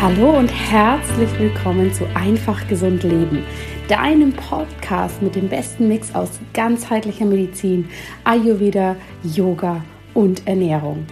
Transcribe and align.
Hallo 0.00 0.38
und 0.38 0.46
herzlich 0.46 1.28
willkommen 1.40 1.92
zu 1.92 2.06
Einfach 2.14 2.68
Gesund 2.68 3.02
Leben, 3.02 3.44
deinem 3.88 4.32
Podcast 4.32 5.20
mit 5.22 5.34
dem 5.34 5.48
besten 5.48 5.88
Mix 5.88 6.14
aus 6.14 6.38
ganzheitlicher 6.54 7.24
Medizin, 7.24 7.88
Ayurveda, 8.22 8.94
Yoga 9.24 9.84
und 10.14 10.46
Ernährung. 10.46 11.04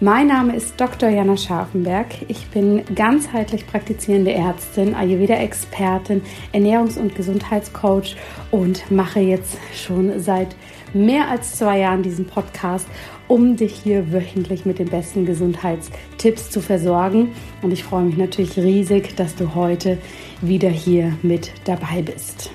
Mein 0.00 0.28
Name 0.28 0.56
ist 0.56 0.80
Dr. 0.80 1.10
Jana 1.10 1.36
Scharfenberg. 1.36 2.06
Ich 2.28 2.46
bin 2.46 2.82
ganzheitlich 2.94 3.66
praktizierende 3.66 4.32
Ärztin, 4.32 4.94
Ayurveda-Expertin, 4.94 6.22
Ernährungs- 6.54 6.98
und 6.98 7.14
Gesundheitscoach 7.14 8.16
und 8.50 8.90
mache 8.90 9.20
jetzt 9.20 9.58
schon 9.74 10.18
seit 10.18 10.56
mehr 10.94 11.28
als 11.28 11.56
zwei 11.56 11.80
Jahren 11.80 12.02
diesen 12.02 12.26
Podcast 12.26 12.86
um 13.28 13.56
dich 13.56 13.74
hier 13.74 14.12
wöchentlich 14.12 14.64
mit 14.64 14.78
den 14.78 14.88
besten 14.88 15.26
Gesundheitstipps 15.26 16.50
zu 16.50 16.60
versorgen. 16.60 17.32
Und 17.62 17.72
ich 17.72 17.84
freue 17.84 18.04
mich 18.04 18.16
natürlich 18.16 18.56
riesig, 18.56 19.16
dass 19.16 19.34
du 19.34 19.54
heute 19.54 19.98
wieder 20.40 20.70
hier 20.70 21.16
mit 21.22 21.52
dabei 21.64 22.02
bist. 22.02 22.50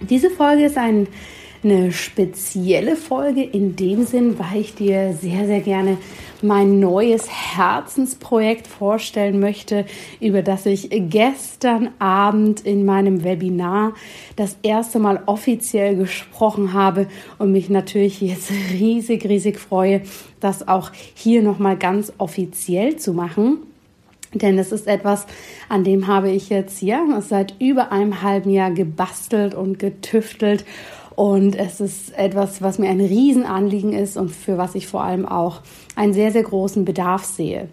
Diese 0.00 0.30
Folge 0.30 0.64
ist 0.64 0.76
ein 0.76 1.06
eine 1.64 1.92
spezielle 1.92 2.96
Folge 2.96 3.42
in 3.42 3.76
dem 3.76 4.04
Sinn, 4.04 4.38
weil 4.38 4.60
ich 4.60 4.74
dir 4.74 5.12
sehr, 5.12 5.46
sehr 5.46 5.60
gerne 5.60 5.96
mein 6.42 6.80
neues 6.80 7.28
Herzensprojekt 7.30 8.66
vorstellen 8.66 9.38
möchte, 9.38 9.84
über 10.20 10.42
das 10.42 10.66
ich 10.66 10.88
gestern 10.90 11.90
Abend 12.00 12.62
in 12.62 12.84
meinem 12.84 13.22
Webinar 13.22 13.94
das 14.34 14.56
erste 14.62 14.98
Mal 14.98 15.22
offiziell 15.26 15.94
gesprochen 15.94 16.72
habe 16.72 17.06
und 17.38 17.52
mich 17.52 17.70
natürlich 17.70 18.20
jetzt 18.20 18.50
riesig, 18.72 19.24
riesig 19.24 19.58
freue, 19.58 20.02
das 20.40 20.66
auch 20.66 20.90
hier 21.14 21.42
nochmal 21.42 21.76
ganz 21.76 22.12
offiziell 22.18 22.96
zu 22.96 23.12
machen. 23.12 23.58
Denn 24.34 24.58
es 24.58 24.72
ist 24.72 24.86
etwas, 24.86 25.26
an 25.68 25.84
dem 25.84 26.06
habe 26.06 26.30
ich 26.30 26.48
jetzt 26.48 26.80
ja 26.80 27.04
seit 27.20 27.54
über 27.60 27.92
einem 27.92 28.22
halben 28.22 28.50
Jahr 28.50 28.70
gebastelt 28.70 29.54
und 29.54 29.78
getüftelt 29.78 30.64
und 31.16 31.56
es 31.56 31.80
ist 31.80 32.16
etwas, 32.16 32.62
was 32.62 32.78
mir 32.78 32.88
ein 32.88 33.00
Riesenanliegen 33.00 33.92
ist 33.92 34.16
und 34.16 34.30
für 34.30 34.58
was 34.58 34.74
ich 34.74 34.86
vor 34.86 35.02
allem 35.02 35.26
auch 35.26 35.60
einen 35.96 36.12
sehr, 36.12 36.32
sehr 36.32 36.42
großen 36.42 36.84
Bedarf 36.84 37.24
sehe. 37.24 37.68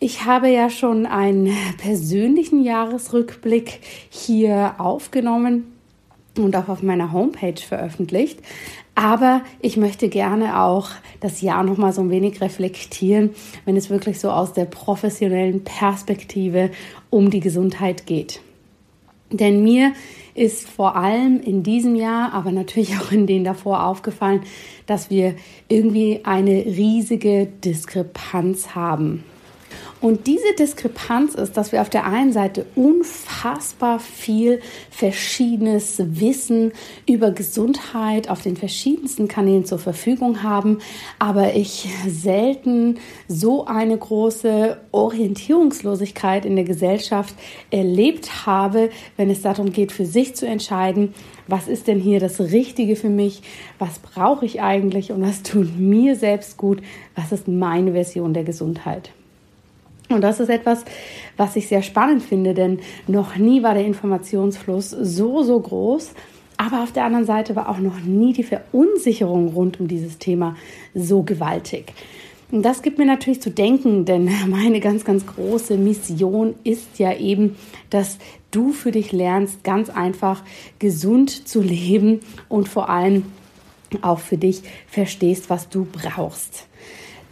Ich 0.00 0.24
habe 0.24 0.48
ja 0.48 0.68
schon 0.68 1.06
einen 1.06 1.54
persönlichen 1.78 2.62
Jahresrückblick 2.64 3.80
hier 4.10 4.74
aufgenommen 4.78 5.72
und 6.36 6.56
auch 6.56 6.68
auf 6.68 6.82
meiner 6.82 7.12
Homepage 7.12 7.60
veröffentlicht. 7.60 8.40
Aber 8.94 9.42
ich 9.60 9.76
möchte 9.76 10.08
gerne 10.08 10.60
auch 10.60 10.90
das 11.20 11.40
Jahr 11.40 11.62
noch 11.62 11.78
mal 11.78 11.92
so 11.92 12.02
ein 12.02 12.10
wenig 12.10 12.40
reflektieren, 12.40 13.30
wenn 13.64 13.76
es 13.76 13.88
wirklich 13.88 14.20
so 14.20 14.30
aus 14.30 14.52
der 14.52 14.66
professionellen 14.66 15.64
Perspektive 15.64 16.70
um 17.08 17.30
die 17.30 17.40
Gesundheit 17.40 18.06
geht. 18.06 18.40
Denn 19.30 19.62
mir 19.62 19.92
ist 20.34 20.68
vor 20.68 20.96
allem 20.96 21.40
in 21.40 21.62
diesem 21.62 21.94
Jahr, 21.94 22.32
aber 22.32 22.52
natürlich 22.52 22.98
auch 22.98 23.12
in 23.12 23.26
denen 23.26 23.44
davor 23.44 23.84
aufgefallen, 23.84 24.42
dass 24.86 25.10
wir 25.10 25.34
irgendwie 25.68 26.20
eine 26.24 26.64
riesige 26.64 27.46
Diskrepanz 27.46 28.74
haben 28.74 29.24
und 30.02 30.26
diese 30.26 30.52
Diskrepanz 30.58 31.34
ist, 31.34 31.56
dass 31.56 31.70
wir 31.70 31.80
auf 31.80 31.88
der 31.88 32.06
einen 32.06 32.32
Seite 32.32 32.66
unfassbar 32.74 34.00
viel 34.00 34.60
verschiedenes 34.90 36.02
Wissen 36.04 36.72
über 37.06 37.30
Gesundheit 37.30 38.28
auf 38.28 38.42
den 38.42 38.56
verschiedensten 38.56 39.28
Kanälen 39.28 39.64
zur 39.64 39.78
Verfügung 39.78 40.42
haben, 40.42 40.78
aber 41.20 41.54
ich 41.54 41.88
selten 42.08 42.98
so 43.28 43.66
eine 43.66 43.96
große 43.96 44.80
Orientierungslosigkeit 44.90 46.44
in 46.44 46.56
der 46.56 46.64
Gesellschaft 46.64 47.34
erlebt 47.70 48.44
habe, 48.44 48.90
wenn 49.16 49.30
es 49.30 49.42
darum 49.42 49.72
geht, 49.72 49.92
für 49.92 50.06
sich 50.06 50.34
zu 50.34 50.46
entscheiden, 50.46 51.14
was 51.46 51.68
ist 51.68 51.86
denn 51.86 52.00
hier 52.00 52.18
das 52.18 52.40
Richtige 52.40 52.96
für 52.96 53.08
mich, 53.08 53.42
was 53.78 54.00
brauche 54.00 54.44
ich 54.44 54.60
eigentlich 54.62 55.12
und 55.12 55.22
was 55.22 55.42
tut 55.42 55.78
mir 55.78 56.16
selbst 56.16 56.56
gut, 56.56 56.82
was 57.14 57.30
ist 57.30 57.46
meine 57.46 57.92
Version 57.92 58.34
der 58.34 58.44
Gesundheit. 58.44 59.12
Und 60.12 60.22
das 60.22 60.40
ist 60.40 60.48
etwas, 60.48 60.84
was 61.36 61.56
ich 61.56 61.68
sehr 61.68 61.82
spannend 61.82 62.22
finde, 62.22 62.54
denn 62.54 62.80
noch 63.06 63.36
nie 63.36 63.62
war 63.62 63.74
der 63.74 63.86
Informationsfluss 63.86 64.90
so, 64.90 65.42
so 65.42 65.60
groß. 65.60 66.12
Aber 66.56 66.82
auf 66.82 66.92
der 66.92 67.04
anderen 67.04 67.26
Seite 67.26 67.56
war 67.56 67.68
auch 67.68 67.78
noch 67.78 68.00
nie 68.00 68.32
die 68.32 68.44
Verunsicherung 68.44 69.48
rund 69.48 69.80
um 69.80 69.88
dieses 69.88 70.18
Thema 70.18 70.56
so 70.94 71.22
gewaltig. 71.22 71.92
Und 72.52 72.62
das 72.62 72.82
gibt 72.82 72.98
mir 72.98 73.06
natürlich 73.06 73.40
zu 73.40 73.50
denken, 73.50 74.04
denn 74.04 74.30
meine 74.48 74.80
ganz, 74.80 75.04
ganz 75.04 75.26
große 75.26 75.78
Mission 75.78 76.54
ist 76.62 76.98
ja 76.98 77.16
eben, 77.16 77.56
dass 77.90 78.18
du 78.50 78.72
für 78.72 78.92
dich 78.92 79.10
lernst, 79.10 79.64
ganz 79.64 79.88
einfach 79.88 80.42
gesund 80.78 81.48
zu 81.48 81.62
leben 81.62 82.20
und 82.48 82.68
vor 82.68 82.90
allem 82.90 83.24
auch 84.02 84.20
für 84.20 84.38
dich 84.38 84.62
verstehst, 84.86 85.50
was 85.50 85.68
du 85.68 85.86
brauchst. 85.90 86.66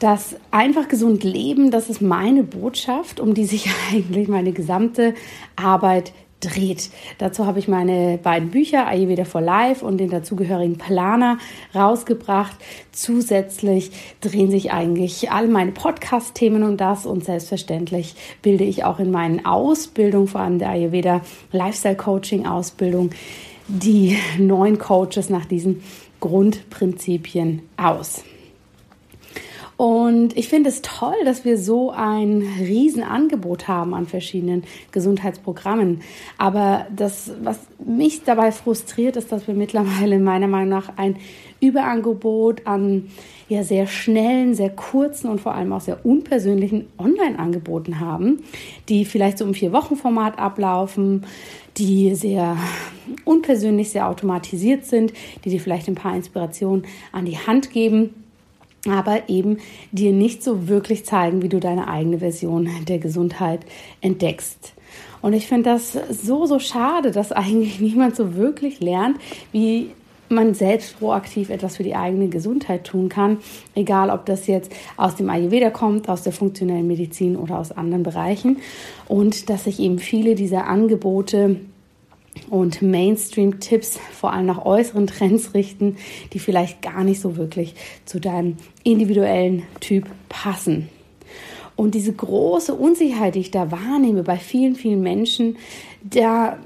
Das 0.01 0.35
einfach 0.51 0.89
gesund 0.89 1.25
leben, 1.25 1.71
das 1.71 1.91
ist 1.91 2.01
meine 2.01 2.43
Botschaft, 2.43 3.21
um 3.21 3.35
die 3.35 3.45
sich 3.45 3.69
eigentlich 3.93 4.29
meine 4.29 4.53
gesamte 4.53 5.15
Arbeit 5.57 6.13
dreht. 6.41 6.89
Dazu 7.19 7.45
habe 7.45 7.59
ich 7.59 7.69
meine 7.69 8.17
beiden 8.17 8.51
Bücher 8.51 8.87
Ayurveda 8.87 9.27
for 9.27 9.43
Life 9.43 9.85
und 9.85 9.99
den 9.99 10.09
dazugehörigen 10.09 10.79
Planer 10.79 11.37
rausgebracht. 11.75 12.57
Zusätzlich 12.93 13.91
drehen 14.23 14.51
sich 14.51 14.73
eigentlich 14.73 15.31
all 15.31 15.49
meine 15.49 15.73
Podcast-Themen 15.73 16.63
um 16.63 16.79
das 16.79 17.05
und 17.05 17.23
selbstverständlich 17.23 18.15
bilde 18.41 18.65
ich 18.65 18.85
auch 18.85 19.01
in 19.01 19.11
meinen 19.11 19.45
Ausbildungen, 19.45 20.29
vor 20.29 20.41
allem 20.41 20.59
der 20.59 20.71
Ayurveda 20.71 21.21
Lifestyle 21.53 21.97
Coaching 21.97 22.47
Ausbildung, 22.47 23.11
die 23.69 24.17
neuen 24.39 24.79
Coaches 24.79 25.29
nach 25.29 25.45
diesen 25.45 25.83
Grundprinzipien 26.21 27.61
aus. 27.77 28.25
Und 29.81 30.37
ich 30.37 30.51
finde 30.51 30.69
es 30.69 30.83
toll, 30.83 31.15
dass 31.25 31.47
wir 31.47 31.57
so 31.57 31.91
ein 31.91 32.47
Riesenangebot 32.59 33.67
haben 33.67 33.95
an 33.95 34.05
verschiedenen 34.05 34.65
Gesundheitsprogrammen. 34.93 36.03
Aber 36.37 36.87
das, 36.95 37.33
was 37.43 37.59
mich 37.83 38.23
dabei 38.23 38.53
frustriert, 38.53 39.17
ist, 39.17 39.33
dass 39.33 39.47
wir 39.47 39.55
mittlerweile 39.55 40.19
meiner 40.19 40.49
Meinung 40.49 40.69
nach 40.69 40.99
ein 40.99 41.17
Überangebot 41.61 42.67
an 42.67 43.09
ja 43.49 43.65
sehr 43.65 43.87
schnellen, 43.87 44.53
sehr 44.53 44.69
kurzen 44.69 45.31
und 45.31 45.41
vor 45.41 45.55
allem 45.55 45.73
auch 45.73 45.81
sehr 45.81 46.05
unpersönlichen 46.05 46.89
Online-Angeboten 46.99 48.01
haben, 48.01 48.43
die 48.91 49.07
vielleicht 49.07 49.39
so 49.39 49.47
im 49.47 49.55
Vier-Wochen-Format 49.55 50.39
ablaufen, 50.39 51.25
die 51.79 52.15
sehr 52.15 52.59
unpersönlich, 53.25 53.89
sehr 53.89 54.11
automatisiert 54.11 54.85
sind, 54.85 55.15
die 55.43 55.49
dir 55.49 55.61
vielleicht 55.61 55.89
ein 55.89 55.95
paar 55.95 56.15
Inspirationen 56.15 56.85
an 57.13 57.25
die 57.25 57.39
Hand 57.39 57.71
geben 57.71 58.20
aber 58.89 59.29
eben 59.29 59.59
dir 59.93 60.13
nicht 60.13 60.43
so 60.43 60.69
wirklich 60.69 61.05
zeigen, 61.05 61.43
wie 61.43 61.49
du 61.49 61.61
deine 61.61 61.89
eigene 61.89 62.19
Version 62.19 62.69
der 62.89 62.99
Gesundheit 62.99 63.61
entdeckst. 64.01 64.73
Und 65.23 65.35
ich 65.35 65.47
finde 65.47 65.71
das 65.71 65.99
so, 66.11 66.47
so 66.47 66.59
schade, 66.59 67.11
dass 67.11 67.33
eigentlich 67.33 67.81
niemand 67.81 68.17
so 68.17 68.37
wirklich 68.37 68.81
lernt, 68.81 69.19
wie 69.53 69.91
man 70.31 70.55
selbst 70.55 70.99
proaktiv 70.99 71.51
etwas 71.51 71.77
für 71.77 71.83
die 71.83 71.97
eigene 71.97 72.29
Gesundheit 72.29 72.85
tun 72.85 73.09
kann, 73.09 73.39
egal 73.75 74.11
ob 74.11 74.27
das 74.27 74.47
jetzt 74.47 74.73
aus 74.97 75.17
dem 75.17 75.29
Ayurveda 75.29 75.71
kommt, 75.71 76.09
aus 76.09 76.23
der 76.23 76.33
funktionellen 76.33 76.87
Medizin 76.87 77.35
oder 77.37 77.59
aus 77.59 77.73
anderen 77.73 78.05
Bereichen. 78.05 78.59
Und 79.09 79.51
dass 79.51 79.65
sich 79.65 79.81
eben 79.81 79.99
viele 79.99 80.37
dieser 80.37 80.69
Angebote 80.69 81.57
und 82.49 82.83
Mainstream-Tipps 82.83 83.99
vor 84.13 84.33
allem 84.33 84.47
nach 84.47 84.65
äußeren 84.65 85.07
Trends 85.07 85.55
richten, 85.55 85.97
die 86.33 86.39
vielleicht 86.39 86.83
gar 86.83 87.05
nicht 87.05 87.21
so 87.21 87.37
wirklich 87.37 87.75
zu 88.05 88.21
deinem 88.21 88.57
individuellen 88.85 89.65
Typ 89.81 90.07
passen. 90.29 90.89
Und 91.77 91.95
diese 91.95 92.13
große 92.13 92.75
Unsicherheit, 92.75 93.35
die 93.35 93.41
ich 93.41 93.51
da 93.51 93.71
wahrnehme 93.71 94.23
bei 94.23 94.37
vielen, 94.37 94.75
vielen 94.75 95.03
Menschen, 95.03 95.57
da 96.03 96.59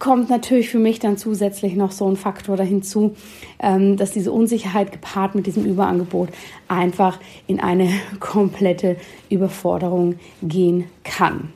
kommt 0.00 0.30
natürlich 0.30 0.70
für 0.70 0.78
mich 0.78 0.98
dann 0.98 1.18
zusätzlich 1.18 1.76
noch 1.76 1.92
so 1.92 2.08
ein 2.08 2.16
Faktor 2.16 2.56
dahinzu, 2.56 3.14
ähm, 3.60 3.96
dass 3.96 4.10
diese 4.10 4.32
Unsicherheit 4.32 4.90
gepaart 4.90 5.36
mit 5.36 5.46
diesem 5.46 5.64
Überangebot 5.64 6.30
einfach 6.66 7.20
in 7.46 7.60
eine 7.60 7.90
komplette 8.18 8.96
Überforderung 9.28 10.16
gehen 10.42 10.86
kann. 11.04 11.52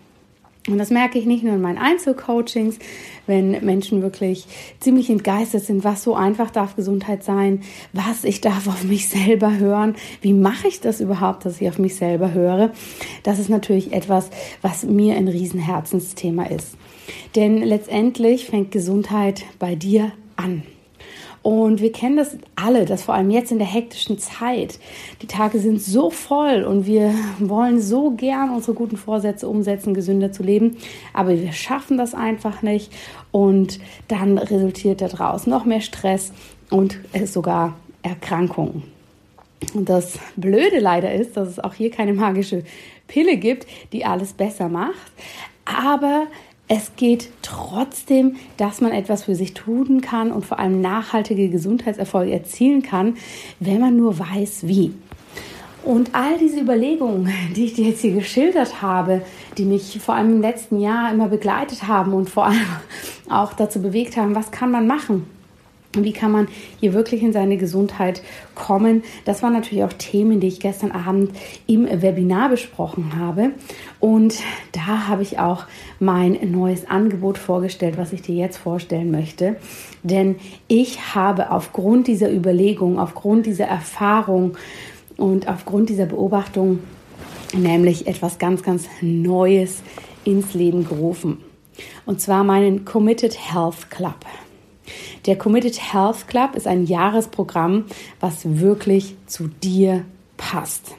Und 0.67 0.79
das 0.79 0.89
merke 0.89 1.19
ich 1.19 1.27
nicht 1.27 1.45
nur 1.45 1.55
in 1.55 1.61
meinen 1.61 1.77
Einzelcoachings, 1.77 2.79
wenn 3.27 3.65
Menschen 3.65 4.01
wirklich 4.01 4.47
ziemlich 4.81 5.11
entgeistert 5.11 5.65
sind, 5.65 5.85
was 5.85 6.03
so 6.03 6.15
einfach 6.15 6.51
darf 6.51 6.75
Gesundheit 6.75 7.23
sein, 7.23 7.61
was 7.93 8.25
ich 8.25 8.41
darf 8.41 8.67
auf 8.67 8.83
mich 8.83 9.09
selber 9.09 9.59
hören, 9.59 9.95
wie 10.23 10.33
mache 10.33 10.69
ich 10.69 10.81
das 10.81 11.03
überhaupt, 11.03 11.45
dass 11.45 11.61
ich 11.61 11.69
auf 11.69 11.79
mich 11.79 11.97
selber 11.97 12.33
höre. 12.33 12.73
Das 13.25 13.39
ist 13.39 13.51
natürlich 13.51 13.93
etwas, 13.93 14.31
was 14.63 14.85
mir 14.85 15.17
ein 15.17 15.29
Riesenherzensthema 15.29 16.47
ist. 16.47 16.77
Denn 17.37 17.59
letztendlich 17.59 18.47
fängt 18.47 18.71
Gesundheit 18.71 19.45
bei 19.59 19.75
dir 19.75 20.13
an. 20.37 20.63
Und 21.45 21.83
wir 21.83 21.93
kennen 21.93 22.17
das 22.17 22.39
alle, 22.57 22.87
dass 22.87 23.03
vor 23.03 23.15
allem 23.15 23.31
jetzt 23.31 23.53
in 23.53 23.59
der 23.59 23.67
hektischen 23.67 24.19
Zeit, 24.19 24.79
die 25.21 25.27
Tage 25.27 25.59
sind 25.59 25.79
so 25.79 26.09
voll 26.09 26.65
und 26.65 26.87
wir 26.87 27.15
wollen 27.39 27.83
so 27.83 28.13
gern 28.13 28.49
unsere 28.49 28.73
guten 28.73 28.97
Vorsätze 28.97 29.47
umsetzen, 29.47 29.93
gesünder 29.93 30.33
zu 30.33 30.43
leben, 30.43 30.79
aber 31.13 31.39
wir 31.39 31.53
schaffen 31.53 31.99
das 31.99 32.15
einfach 32.15 32.63
nicht 32.63 32.91
und 33.31 33.79
dann 34.09 34.39
resultiert 34.39 35.03
daraus 35.03 35.47
noch 35.47 35.67
mehr 35.67 35.83
Stress 35.83 36.33
und 36.71 36.99
sogar 37.27 37.77
Erkrankungen. 38.03 38.83
Und 39.75 39.91
das 39.91 40.19
Blöde 40.37 40.79
leider 40.79 41.13
ist, 41.13 41.37
dass 41.37 41.49
es 41.49 41.59
auch 41.59 41.75
hier 41.75 41.91
keine 41.91 42.15
magische 42.15 42.65
Pille 43.07 43.37
gibt, 43.37 43.67
die 43.93 44.07
alles 44.07 44.33
besser 44.33 44.71
macht. 44.71 45.13
Aber 45.67 46.27
es 46.69 46.93
geht 46.97 47.31
trotzdem, 47.43 48.37
dass 48.57 48.81
man 48.81 48.93
etwas 48.93 49.25
für 49.25 49.35
sich 49.35 49.55
tun 49.55 50.01
kann 50.01 50.33
und 50.33 50.47
vor 50.47 50.59
allem 50.59 50.81
nachhaltige 50.81 51.49
Gesundheitserfolge 51.49 52.33
erzielen 52.33 52.83
kann, 52.83 53.17
wenn 53.61 53.81
man 53.81 53.97
nur 53.97 54.19
weiß, 54.19 54.67
wie. 54.67 54.93
Und 55.85 56.15
all 56.15 56.39
diese 56.39 56.61
Überlegungen, 56.61 57.31
die 57.55 57.67
ich 57.67 57.75
dir 57.75 57.89
jetzt 57.89 58.01
hier 58.01 58.15
geschildert 58.15 58.81
habe, 58.81 59.21
die 59.59 59.67
mich 59.67 60.01
vor 60.01 60.15
allem 60.15 60.37
im 60.37 60.41
letzten 60.41 60.81
Jahr 60.81 61.13
immer 61.13 61.29
begleitet 61.29 61.87
haben 61.87 62.15
und 62.15 62.31
vor 62.31 62.47
allem 62.47 62.67
auch 63.29 63.53
dazu 63.53 63.83
bewegt 63.83 64.17
haben, 64.17 64.35
was 64.35 64.51
kann 64.51 64.71
man 64.71 64.87
machen? 64.87 65.27
Wie 65.97 66.13
kann 66.13 66.33
man 66.33 66.49
hier 66.81 66.93
wirklich 66.93 67.23
in 67.23 67.33
seine 67.33 67.57
Gesundheit 67.57 68.23
kommen? 68.55 69.03
Das 69.25 69.43
waren 69.43 69.53
natürlich 69.53 69.85
auch 69.85 69.93
Themen, 69.93 70.41
die 70.41 70.49
ich 70.49 70.61
gestern 70.61 70.91
Abend 70.91 71.31
im 71.67 71.87
Webinar 72.03 72.49
besprochen 72.49 73.17
habe. 73.19 73.51
Und 74.01 74.41
da 74.73 75.09
habe 75.09 75.23
ich 75.23 75.39
auch 75.39 75.65
mein 76.01 76.39
neues 76.51 76.89
Angebot 76.89 77.39
vorgestellt, 77.39 77.97
was 77.97 78.13
ich 78.13 78.23
dir 78.23 78.35
jetzt 78.35 78.57
vorstellen 78.57 79.11
möchte. 79.11 79.57
Denn 80.03 80.37
ich 80.69 81.15
habe 81.15 81.51
aufgrund 81.51 82.07
dieser 82.07 82.33
Überlegung, 82.33 82.99
aufgrund 82.99 83.47
dieser 83.47 83.67
Erfahrung 83.67 84.57
und 85.17 85.49
aufgrund 85.49 85.91
dieser 85.91 86.07
Beobachtung 86.07 86.81
nämlich 87.57 88.07
etwas 88.07 88.39
ganz, 88.39 88.63
ganz 88.63 88.89
Neues 89.01 89.83
ins 90.25 90.55
Leben 90.55 90.85
gerufen. 90.87 91.39
Und 92.07 92.21
zwar 92.21 92.45
meinen 92.45 92.85
Committed 92.85 93.37
Health 93.53 93.91
Club. 93.91 94.25
Der 95.27 95.37
Committed 95.37 95.93
Health 95.93 96.29
Club 96.29 96.55
ist 96.55 96.67
ein 96.67 96.85
Jahresprogramm, 96.85 97.87
was 98.21 98.59
wirklich 98.59 99.17
zu 99.27 99.49
dir 99.49 100.05
passt. 100.37 100.95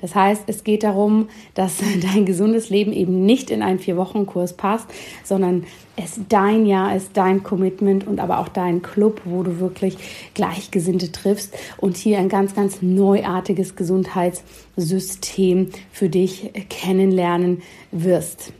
Das 0.00 0.16
heißt, 0.16 0.42
es 0.48 0.64
geht 0.64 0.82
darum, 0.82 1.28
dass 1.54 1.76
dein 2.02 2.26
gesundes 2.26 2.70
Leben 2.70 2.92
eben 2.92 3.24
nicht 3.24 3.50
in 3.52 3.62
einen 3.62 3.78
Vier-Wochen-Kurs 3.78 4.54
passt, 4.54 4.88
sondern 5.22 5.64
es 5.94 6.18
dein 6.28 6.66
Jahr 6.66 6.96
ist, 6.96 7.10
dein 7.14 7.44
Commitment 7.44 8.04
und 8.04 8.18
aber 8.18 8.40
auch 8.40 8.48
dein 8.48 8.82
Club, 8.82 9.20
wo 9.24 9.44
du 9.44 9.60
wirklich 9.60 9.96
Gleichgesinnte 10.34 11.12
triffst 11.12 11.56
und 11.76 11.96
hier 11.96 12.18
ein 12.18 12.28
ganz, 12.28 12.56
ganz 12.56 12.82
neuartiges 12.82 13.76
Gesundheitssystem 13.76 15.70
für 15.92 16.08
dich 16.08 16.50
kennenlernen 16.68 17.62
wirst. 17.92 18.52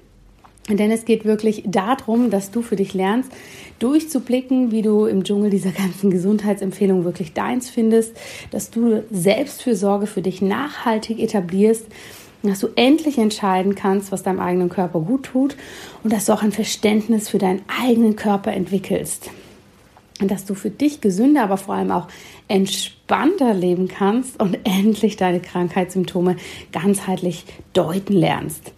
Denn 0.77 0.91
es 0.91 1.05
geht 1.05 1.25
wirklich 1.25 1.65
darum, 1.67 2.31
dass 2.31 2.51
du 2.51 2.63
für 2.63 2.77
dich 2.77 2.95
lernst, 2.95 3.31
durchzublicken, 3.79 4.71
wie 4.71 4.83
du 4.83 5.07
im 5.07 5.25
Dschungel 5.25 5.51
dieser 5.51 5.71
ganzen 5.73 6.11
Gesundheitsempfehlungen 6.11 7.05
wirklich 7.05 7.33
deins 7.33 7.71
findest, 7.71 8.17
dass 8.51 8.71
du 8.71 9.03
Selbstfürsorge 9.11 10.07
für 10.07 10.23
dich 10.23 10.43
nachhaltig 10.43 11.19
etablierst, 11.19 11.87
dass 12.43 12.61
du 12.61 12.69
endlich 12.75 13.19
entscheiden 13.19 13.75
kannst, 13.75 14.11
was 14.11 14.23
deinem 14.23 14.41
eigenen 14.41 14.69
Körper 14.69 15.01
gut 15.01 15.25
tut 15.25 15.57
und 16.03 16.13
dass 16.13 16.25
du 16.25 16.33
auch 16.33 16.43
ein 16.43 16.53
Verständnis 16.53 17.29
für 17.29 17.39
deinen 17.39 17.63
eigenen 17.83 18.17
Körper 18.17 18.53
entwickelst. 18.53 19.31
Und 20.21 20.31
dass 20.31 20.45
du 20.45 20.55
für 20.55 20.71
dich 20.71 21.01
gesünder, 21.01 21.45
aber 21.45 21.57
vor 21.57 21.75
allem 21.75 21.91
auch 21.91 22.09
entspannter 22.49 23.55
leben 23.55 23.89
kannst 23.89 24.41
und 24.41 24.59
endlich 24.65 25.17
deine 25.17 25.41
Krankheitssymptome 25.41 26.37
ganzheitlich 26.73 27.45
deuten 27.73 28.13
lernst. 28.13 28.73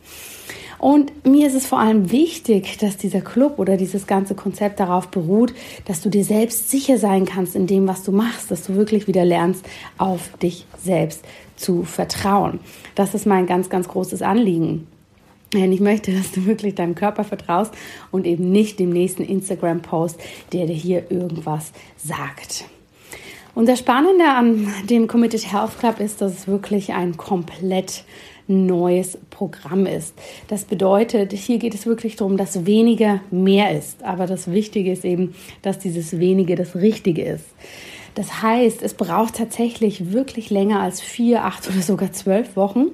Und 0.79 1.27
mir 1.27 1.47
ist 1.47 1.55
es 1.55 1.67
vor 1.67 1.79
allem 1.79 2.11
wichtig, 2.11 2.79
dass 2.79 2.97
dieser 2.97 3.21
Club 3.21 3.59
oder 3.59 3.77
dieses 3.77 4.07
ganze 4.07 4.35
Konzept 4.35 4.81
darauf 4.81 5.09
beruht, 5.09 5.55
dass 5.87 6.01
du 6.01 6.09
dir 6.09 6.25
selbst 6.25 6.71
sicher 6.71 6.99
sein 6.99 7.25
kannst 7.25 7.57
in 7.57 7.67
dem, 7.67 7.87
was 7.87 8.03
du 8.03 8.13
machst, 8.13 8.51
dass 8.51 8.63
du 8.63 8.75
wirklich 8.75 9.07
wieder 9.07 9.25
lernst, 9.25 9.65
auf 9.99 10.37
dich 10.39 10.67
selbst 10.83 11.25
zu 11.57 11.85
vertrauen. 11.85 12.61
Das 12.95 13.15
ist 13.15 13.27
mein 13.27 13.47
ganz, 13.47 13.71
ganz 13.71 13.89
großes 13.89 14.23
Anliegen. 14.23 14.87
Denn 15.53 15.73
ich 15.73 15.81
möchte, 15.81 16.13
dass 16.13 16.33
du 16.33 16.47
wirklich 16.47 16.75
deinem 16.75 16.95
Körper 16.95 17.25
vertraust 17.25 17.73
und 18.11 18.27
eben 18.27 18.51
nicht 18.51 18.79
dem 18.81 18.91
nächsten 18.91 19.23
Instagram-Post, 19.23 20.21
der 20.53 20.67
dir 20.67 20.75
hier 20.75 21.11
irgendwas 21.11 21.73
sagt. 21.97 22.65
Und 23.55 23.69
das 23.69 23.79
Spannende 23.79 24.25
an 24.25 24.67
dem 24.91 25.07
Committed 25.07 25.53
Health 25.53 25.79
Club 25.79 26.01
ist, 26.01 26.21
dass 26.21 26.33
es 26.33 26.49
wirklich 26.49 26.93
ein 26.93 27.17
komplett 27.17 28.05
neues 28.47 29.19
Programm 29.31 29.87
ist. 29.87 30.15
Das 30.49 30.65
bedeutet, 30.65 31.33
hier 31.33 31.59
geht 31.59 31.75
es 31.75 31.87
wirklich 31.87 32.17
darum, 32.17 32.37
dass 32.37 32.67
weniger 32.67 33.21
mehr 33.31 33.77
ist. 33.77 34.03
Aber 34.03 34.27
das 34.27 34.51
Wichtige 34.51 34.93
ist 34.93 35.05
eben, 35.05 35.35
dass 35.63 35.79
dieses 35.79 36.19
wenige 36.19 36.55
das 36.55 36.77
Richtige 36.77 37.23
ist. 37.23 37.47
Das 38.15 38.43
heißt, 38.43 38.83
es 38.83 38.95
braucht 38.95 39.37
tatsächlich 39.37 40.13
wirklich 40.13 40.51
länger 40.51 40.81
als 40.81 41.01
vier, 41.01 41.45
acht 41.45 41.69
oder 41.69 41.81
sogar 41.81 42.13
zwölf 42.13 42.57
Wochen, 42.57 42.87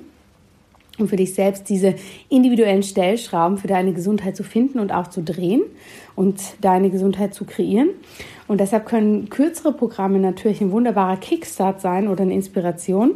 um 0.99 1.09
für 1.09 1.17
dich 1.17 1.35
selbst 1.35 1.69
diese 1.69 1.95
individuellen 2.29 2.83
Stellschrauben 2.83 3.59
für 3.59 3.69
deine 3.69 3.93
Gesundheit 3.93 4.37
zu 4.37 4.45
finden 4.45 4.79
und 4.79 4.93
auch 4.93 5.09
zu 5.09 5.23
drehen 5.23 5.63
und 6.17 6.41
deine 6.61 6.91
Gesundheit 6.91 7.35
zu 7.35 7.45
kreieren. 7.45 7.91
Und 8.49 8.61
deshalb 8.61 8.87
können 8.87 9.29
kürzere 9.29 9.73
Programme 9.73 10.19
natürlich 10.19 10.61
ein 10.61 10.73
wunderbarer 10.73 11.19
Kickstart 11.19 11.81
sein 11.81 12.09
oder 12.09 12.23
eine 12.23 12.35
Inspiration. 12.35 13.13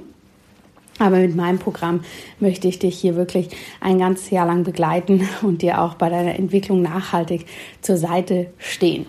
Aber 0.98 1.18
mit 1.18 1.34
meinem 1.34 1.58
Programm 1.58 2.00
möchte 2.38 2.68
ich 2.68 2.78
dich 2.78 2.98
hier 2.98 3.16
wirklich 3.16 3.48
ein 3.80 3.98
ganzes 3.98 4.30
Jahr 4.30 4.46
lang 4.46 4.64
begleiten 4.64 5.28
und 5.42 5.62
dir 5.62 5.80
auch 5.80 5.94
bei 5.94 6.08
deiner 6.08 6.38
Entwicklung 6.38 6.82
nachhaltig 6.82 7.46
zur 7.80 7.96
Seite 7.96 8.48
stehen. 8.58 9.06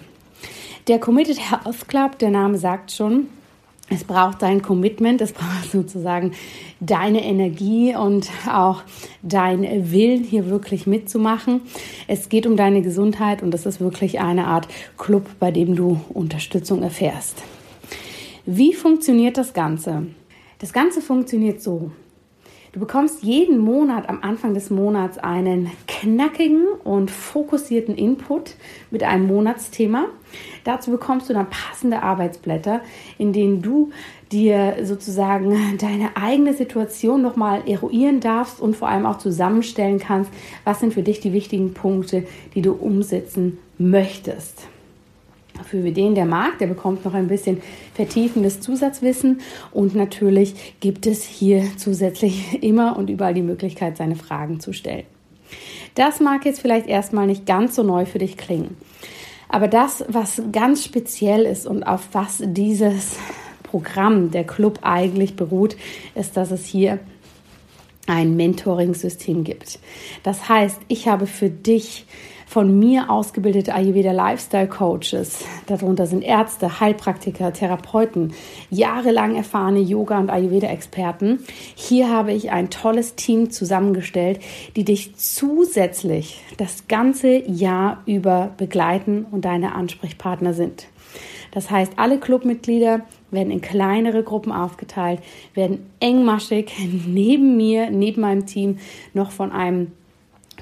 Der 0.88 1.00
Committed 1.00 1.40
Health 1.40 1.88
Club, 1.88 2.20
der 2.20 2.30
Name 2.30 2.58
sagt 2.58 2.92
schon, 2.92 3.28
es 3.90 4.04
braucht 4.04 4.42
dein 4.42 4.64
Commitment, 4.64 5.22
es 5.22 5.32
braucht 5.32 5.66
sozusagen 5.72 6.32
deine 6.80 7.24
Energie 7.24 7.96
und 7.96 8.30
auch 8.52 8.82
dein 9.22 9.92
Willen, 9.92 10.24
hier 10.24 10.50
wirklich 10.50 10.88
mitzumachen. 10.88 11.62
Es 12.08 12.30
geht 12.30 12.48
um 12.48 12.58
deine 12.58 12.82
Gesundheit 12.82 13.44
und 13.44 13.54
es 13.54 13.66
ist 13.66 13.80
wirklich 13.80 14.20
eine 14.20 14.48
Art 14.48 14.68
Club, 14.98 15.28
bei 15.40 15.52
dem 15.52 15.76
du 15.76 16.02
Unterstützung 16.10 16.82
erfährst. 16.82 17.44
Wie 18.46 18.74
funktioniert 18.74 19.38
das 19.38 19.54
Ganze? 19.54 20.08
Das 20.60 20.74
Ganze 20.74 21.02
funktioniert 21.02 21.62
so. 21.62 21.92
Du 22.76 22.82
bekommst 22.82 23.24
jeden 23.24 23.60
Monat 23.60 24.10
am 24.10 24.20
Anfang 24.22 24.54
des 24.54 24.70
Monats 24.70 25.18
einen 25.18 25.72
knackigen 25.88 26.68
und 26.84 27.10
fokussierten 27.10 27.96
Input 27.96 28.56
mit 28.92 29.02
einem 29.02 29.28
Monatsthema. 29.28 30.08
Dazu 30.66 30.92
bekommst 30.92 31.30
du 31.30 31.34
dann 31.34 31.50
passende 31.50 32.04
Arbeitsblätter, 32.04 32.82
in 33.18 33.32
denen 33.32 33.62
du 33.62 33.92
dir 34.30 34.80
sozusagen 34.84 35.78
deine 35.80 36.18
eigene 36.18 36.54
Situation 36.54 37.22
nochmal 37.22 37.64
eruieren 37.66 38.20
darfst 38.20 38.60
und 38.60 38.76
vor 38.76 38.90
allem 38.90 39.06
auch 39.06 39.20
zusammenstellen 39.20 40.00
kannst, 40.00 40.30
was 40.66 40.82
sind 40.82 40.94
für 40.94 41.04
dich 41.04 41.22
die 41.22 41.32
wichtigen 41.32 41.74
Punkte, 41.74 42.26
die 42.56 42.62
du 42.62 42.74
umsetzen 42.74 43.58
möchtest. 43.78 44.68
Für 45.64 45.92
den, 45.92 46.16
der 46.16 46.26
mag, 46.26 46.60
der 46.60 46.68
bekommt 46.68 47.06
noch 47.06 47.14
ein 47.14 47.28
bisschen 47.28 47.62
vertiefendes 47.94 48.60
Zusatzwissen 48.60 49.42
und 49.72 49.96
natürlich 49.96 50.76
gibt 50.80 51.08
es 51.08 51.24
hier 51.24 51.64
zusätzlich 51.78 52.62
immer 52.64 52.98
und 52.98 53.10
überall 53.10 53.34
die 53.34 53.42
Möglichkeit, 53.42 53.98
seine 53.98 54.16
Fragen 54.16 54.60
zu 54.60 54.74
stellen. 54.74 55.06
Das 55.96 56.20
mag 56.20 56.46
jetzt 56.46 56.60
vielleicht 56.60 56.88
erstmal 56.88 57.28
nicht 57.28 57.46
ganz 57.46 57.76
so 57.76 57.84
neu 57.84 58.06
für 58.06 58.20
dich 58.20 58.38
klingen. 58.38 58.76
Aber 59.48 59.68
das, 59.68 60.04
was 60.10 60.42
ganz 60.52 60.84
speziell 60.84 61.44
ist 61.44 61.66
und 61.66 61.84
auf 61.84 62.10
was 62.12 62.44
dieses 62.44 63.18
Programm, 63.64 64.32
der 64.32 64.44
Club 64.44 64.80
eigentlich 64.82 65.36
beruht, 65.36 65.78
ist, 66.16 66.36
dass 66.36 66.52
es 66.52 66.66
hier 66.66 67.00
ein 68.08 68.36
Mentoring-System 68.36 69.44
gibt. 69.44 69.80
Das 70.24 70.50
heißt, 70.50 70.80
ich 70.88 71.08
habe 71.08 71.28
für 71.28 71.50
dich 71.50 72.06
von 72.46 72.78
mir 72.80 73.10
ausgebildete 73.10 73.74
Ayurveda 73.74 74.12
Lifestyle 74.12 74.68
Coaches. 74.68 75.44
Darunter 75.68 76.06
sind 76.06 76.24
Ärzte, 76.24 76.80
Heilpraktiker, 76.80 77.54
Therapeuten, 77.54 78.34
jahrelang 78.70 79.36
erfahrene 79.36 79.80
Yoga- 79.80 80.20
und 80.20 80.30
Ayurveda-Experten. 80.30 81.40
Hier 81.76 82.10
habe 82.10 82.34
ich 82.34 82.52
ein 82.52 82.70
tolles 82.70 83.16
Team 83.16 83.52
zusammengestellt, 83.52 84.40
die 84.76 84.84
dich 84.84 85.16
zusätzlich 85.16 86.42
das 86.58 86.88
ganze 86.88 87.38
Jahr 87.50 88.04
über 88.06 88.52
begleiten 88.58 89.26
und 89.30 89.46
deine 89.46 89.76
Ansprechpartner 89.76 90.54
sind. 90.54 90.88
Das 91.52 91.72
heißt, 91.72 91.94
alle 91.96 92.20
Clubmitglieder 92.20 93.02
werden 93.32 93.50
in 93.50 93.62
kleinere 93.62 94.24
Gruppen 94.24 94.52
aufgeteilt, 94.52 95.22
werden 95.54 95.90
engmaschig 96.02 96.72
neben 97.08 97.56
mir, 97.56 97.90
neben 97.90 98.22
meinem 98.22 98.46
Team 98.46 98.78
noch 99.14 99.32
von 99.32 99.52
einem 99.52 99.94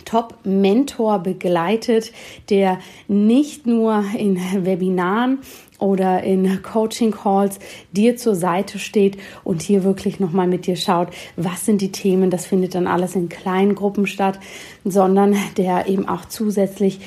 Top-Mentor 0.05 1.19
begleitet, 1.19 2.11
der 2.49 2.79
nicht 3.07 3.65
nur 3.65 4.03
in 4.17 4.39
Webinaren 4.65 5.39
oder 5.79 6.23
in 6.23 6.61
Coaching 6.61 7.11
Calls 7.11 7.59
dir 7.91 8.15
zur 8.15 8.35
Seite 8.35 8.79
steht 8.79 9.17
und 9.43 9.61
hier 9.61 9.83
wirklich 9.83 10.19
nochmal 10.19 10.47
mit 10.47 10.65
dir 10.65 10.75
schaut, 10.75 11.09
was 11.35 11.65
sind 11.65 11.81
die 11.81 11.91
Themen. 11.91 12.29
Das 12.29 12.45
findet 12.45 12.75
dann 12.75 12.87
alles 12.87 13.15
in 13.15 13.29
kleinen 13.29 13.75
Gruppen 13.75 14.07
statt, 14.07 14.39
sondern 14.85 15.35
der 15.57 15.87
eben 15.87 16.07
auch 16.07 16.25
zusätzlich 16.25 16.99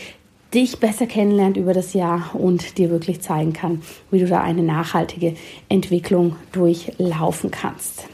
dich 0.53 0.79
besser 0.79 1.07
kennenlernt 1.07 1.57
über 1.57 1.75
das 1.75 1.93
Jahr 1.93 2.31
und 2.35 2.79
dir 2.79 2.91
wirklich 2.91 3.21
zeigen 3.21 3.53
kann, 3.53 3.83
wie 4.11 4.21
du 4.21 4.27
da 4.27 4.41
eine 4.41 4.63
nachhaltige 4.63 5.35
Entwicklung 5.69 6.37
durchlaufen 6.53 7.51
kannst. 7.51 8.09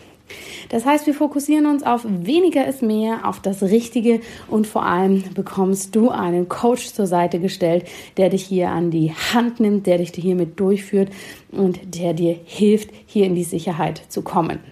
Das 0.68 0.86
heißt, 0.86 1.06
wir 1.06 1.14
fokussieren 1.14 1.66
uns 1.66 1.82
auf 1.82 2.04
weniger 2.04 2.66
ist 2.66 2.82
mehr, 2.82 3.28
auf 3.28 3.40
das 3.40 3.62
Richtige 3.62 4.20
und 4.48 4.66
vor 4.66 4.84
allem 4.84 5.22
bekommst 5.34 5.94
du 5.94 6.10
einen 6.10 6.48
Coach 6.48 6.92
zur 6.92 7.06
Seite 7.06 7.40
gestellt, 7.40 7.84
der 8.16 8.30
dich 8.30 8.44
hier 8.44 8.70
an 8.70 8.90
die 8.90 9.12
Hand 9.12 9.60
nimmt, 9.60 9.86
der 9.86 9.98
dich 9.98 10.12
hiermit 10.14 10.58
durchführt 10.58 11.10
und 11.50 11.78
der 11.84 12.14
dir 12.14 12.36
hilft, 12.44 12.90
hier 13.06 13.26
in 13.26 13.34
die 13.34 13.44
Sicherheit 13.44 14.02
zu 14.08 14.22
kommen. 14.22 14.71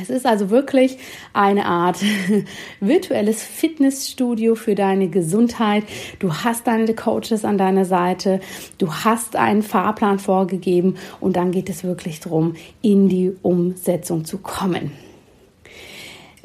Es 0.00 0.10
ist 0.10 0.26
also 0.26 0.50
wirklich 0.50 0.98
eine 1.32 1.66
Art 1.66 1.98
virtuelles 2.80 3.42
Fitnessstudio 3.42 4.54
für 4.54 4.74
deine 4.74 5.08
Gesundheit. 5.08 5.84
Du 6.18 6.32
hast 6.32 6.66
deine 6.66 6.94
Coaches 6.94 7.44
an 7.44 7.58
deiner 7.58 7.84
Seite, 7.84 8.40
du 8.78 8.92
hast 8.92 9.36
einen 9.36 9.62
Fahrplan 9.62 10.18
vorgegeben 10.18 10.96
und 11.20 11.36
dann 11.36 11.52
geht 11.52 11.68
es 11.68 11.84
wirklich 11.84 12.20
darum, 12.20 12.54
in 12.80 13.08
die 13.08 13.32
Umsetzung 13.42 14.24
zu 14.24 14.38
kommen. 14.38 14.92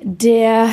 Der 0.01 0.69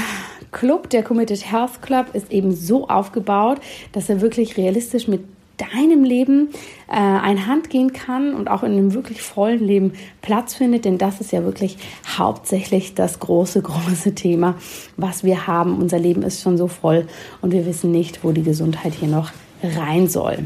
Club, 0.52 0.90
der 0.90 1.02
Committed 1.02 1.50
Health 1.50 1.83
Club, 1.83 2.14
ist 2.14 2.31
eben 2.31 2.54
so 2.54 2.88
aufgebaut, 2.88 3.59
dass 3.93 4.09
er 4.09 4.21
wirklich 4.21 4.57
realistisch 4.57 5.09
mit 5.09 5.23
deinem 5.56 6.04
Leben 6.04 6.49
äh, 6.88 6.94
einhand 6.94 7.70
gehen 7.70 7.92
kann 7.92 8.34
und 8.34 8.49
auch 8.49 8.62
in 8.62 8.73
einem 8.73 8.94
wirklich 8.94 9.23
vollen 9.23 9.64
Leben 9.64 9.92
Platz 10.23 10.54
findet, 10.54 10.84
denn 10.84 10.99
das 10.99 11.20
ist 11.20 11.32
ja 11.32 11.44
wirklich 11.44 11.78
hauptsächlich 12.18 12.94
das 12.94 13.20
große, 13.20 13.62
große 13.62 14.14
Thema, 14.14 14.56
was 14.96 15.25
wir 15.25 15.46
haben. 15.46 15.78
Unser 15.78 15.99
Leben 15.99 16.23
ist 16.23 16.42
schon 16.42 16.56
so 16.56 16.66
voll 16.66 17.06
und 17.40 17.52
wir 17.52 17.66
wissen 17.66 17.90
nicht, 17.90 18.25
wo 18.25 18.32
die 18.32 18.42
Gesundheit 18.42 18.94
hier 18.94 19.08
noch 19.08 19.30
rein 19.62 20.08
soll. 20.08 20.38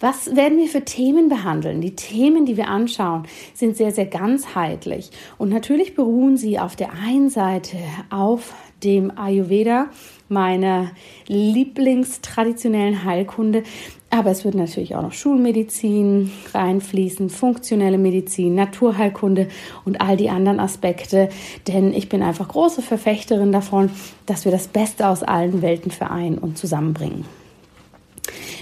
Was 0.00 0.34
werden 0.34 0.56
wir 0.56 0.66
für 0.66 0.82
Themen 0.82 1.28
behandeln? 1.28 1.82
Die 1.82 1.94
Themen, 1.94 2.46
die 2.46 2.56
wir 2.56 2.68
anschauen, 2.68 3.24
sind 3.52 3.76
sehr, 3.76 3.92
sehr 3.92 4.06
ganzheitlich. 4.06 5.10
Und 5.36 5.50
natürlich 5.50 5.94
beruhen 5.94 6.38
sie 6.38 6.58
auf 6.58 6.74
der 6.74 6.92
einen 6.94 7.28
Seite 7.28 7.76
auf 8.08 8.54
dem 8.82 9.16
Ayurveda, 9.16 9.90
meiner 10.30 10.90
Lieblingstraditionellen 11.26 13.04
Heilkunde. 13.04 13.62
Aber 14.08 14.30
es 14.30 14.44
wird 14.44 14.54
natürlich 14.54 14.96
auch 14.96 15.02
noch 15.02 15.12
Schulmedizin 15.12 16.32
reinfließen, 16.52 17.30
funktionelle 17.30 17.98
Medizin, 17.98 18.54
Naturheilkunde 18.54 19.48
und 19.84 20.00
all 20.00 20.16
die 20.16 20.30
anderen 20.30 20.58
Aspekte. 20.58 21.28
Denn 21.68 21.92
ich 21.92 22.08
bin 22.08 22.22
einfach 22.22 22.48
große 22.48 22.82
Verfechterin 22.82 23.52
davon, 23.52 23.90
dass 24.26 24.44
wir 24.44 24.52
das 24.52 24.66
Beste 24.66 25.08
aus 25.08 25.22
allen 25.22 25.62
Welten 25.62 25.92
vereinen 25.92 26.38
und 26.38 26.58
zusammenbringen. 26.58 27.24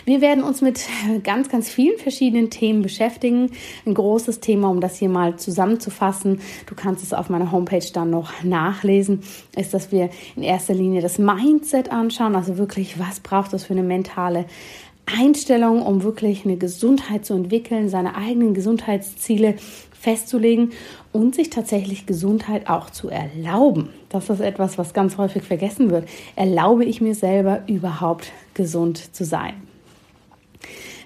Wir 0.09 0.23
werden 0.23 0.43
uns 0.43 0.62
mit 0.62 0.81
ganz, 1.23 1.50
ganz 1.50 1.69
vielen 1.69 1.99
verschiedenen 1.99 2.49
Themen 2.49 2.81
beschäftigen. 2.81 3.50
Ein 3.85 3.93
großes 3.93 4.41
Thema, 4.41 4.71
um 4.71 4.81
das 4.81 4.97
hier 4.97 5.11
mal 5.11 5.37
zusammenzufassen, 5.37 6.41
du 6.65 6.75
kannst 6.75 7.05
es 7.05 7.12
auf 7.12 7.29
meiner 7.29 7.53
Homepage 7.53 7.85
dann 7.93 8.09
noch 8.09 8.43
nachlesen, 8.43 9.21
ist, 9.55 9.75
dass 9.75 9.93
wir 9.93 10.09
in 10.35 10.45
erster 10.45 10.73
Linie 10.73 11.03
das 11.03 11.19
Mindset 11.19 11.93
anschauen, 11.93 12.37
also 12.37 12.57
wirklich, 12.57 12.99
was 12.99 13.21
braucht 13.21 13.53
es 13.53 13.65
für 13.65 13.75
eine 13.75 13.83
mentale 13.83 14.47
Einstellung, 15.05 15.83
um 15.83 16.03
wirklich 16.03 16.47
eine 16.47 16.57
Gesundheit 16.57 17.27
zu 17.27 17.35
entwickeln, 17.35 17.91
seine 17.91 18.17
eigenen 18.17 18.55
Gesundheitsziele 18.55 19.57
festzulegen 19.93 20.73
und 21.12 21.35
sich 21.35 21.50
tatsächlich 21.50 22.07
Gesundheit 22.07 22.71
auch 22.71 22.88
zu 22.88 23.11
erlauben. 23.11 23.91
Das 24.09 24.31
ist 24.31 24.41
etwas, 24.41 24.79
was 24.79 24.95
ganz 24.95 25.19
häufig 25.19 25.43
vergessen 25.43 25.91
wird. 25.91 26.09
Erlaube 26.35 26.87
ich 26.87 27.03
mir 27.03 27.15
selber 27.15 27.65
überhaupt 27.67 28.33
gesund 28.55 29.15
zu 29.15 29.27
sein? 29.27 29.68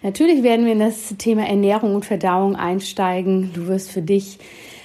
Natürlich 0.03 0.43
werden 0.43 0.67
wir 0.67 0.73
in 0.73 0.81
das 0.81 1.15
Thema 1.19 1.47
Ernährung 1.47 1.95
und 1.95 2.05
Verdauung 2.05 2.57
einsteigen. 2.57 3.51
Du 3.55 3.69
wirst 3.69 3.91
für 3.91 4.03
dich 4.03 4.39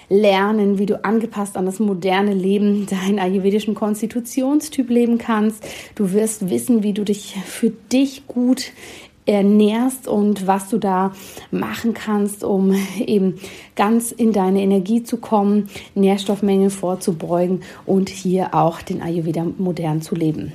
lernen, 0.10 0.78
wie 0.78 0.86
du 0.86 1.04
angepasst 1.04 1.58
an 1.58 1.66
das 1.66 1.80
moderne 1.80 2.34
Leben 2.34 2.86
deinen 2.86 3.20
ayurvedischen 3.20 3.76
Konstitutionstyp 3.76 4.90
leben 4.90 5.18
kannst. 5.18 5.66
Du 5.96 6.14
wirst 6.14 6.50
wissen, 6.50 6.84
wie 6.84 6.94
du 6.94 7.04
dich 7.04 7.36
für 7.46 7.72
dich 7.72 8.28
gut 8.28 8.72
ernährst 9.26 10.08
und 10.08 10.48
was 10.48 10.70
du 10.70 10.78
da 10.78 11.14
machen 11.52 11.94
kannst, 11.94 12.44
um 12.44 12.74
eben 13.00 13.40
ganz 13.76 14.12
in 14.12 14.32
deine 14.32 14.62
Energie 14.62 15.04
zu 15.04 15.18
kommen, 15.18 15.70
Nährstoffmängel 15.96 16.70
vorzubeugen 16.70 17.64
und 17.86 18.10
hier 18.10 18.54
auch 18.54 18.82
den 18.82 19.02
Ayurveda 19.02 19.46
modern 19.58 20.02
zu 20.02 20.16
leben. 20.16 20.54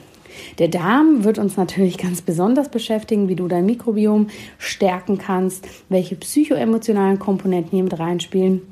Der 0.59 0.69
Darm 0.69 1.25
wird 1.25 1.39
uns 1.39 1.57
natürlich 1.57 1.99
ganz 1.99 2.23
besonders 2.23 2.69
beschäftigen, 2.69 3.29
wie 3.29 3.37
du 3.37 3.49
dein 3.49 3.67
Mikrobiom 3.67 4.29
stärken 4.59 5.19
kannst, 5.19 5.67
welche 5.89 6.17
psychoemotionalen 6.17 7.19
Komponenten 7.19 7.71
hier 7.73 7.85
mit 7.85 7.99
reinspielen 7.99 8.63